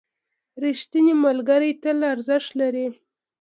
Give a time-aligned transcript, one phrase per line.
[0.63, 2.87] ریښتیني ملګري تل ارزښت لري.